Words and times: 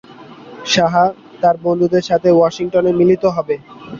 শাহ 0.65 0.93
তার 1.41 1.55
বন্ধুদের 1.63 2.03
সাথে 2.09 2.29
ওয়াশিংটনে 2.31 2.91
মিলিত 2.99 3.23
হবে। 3.35 3.55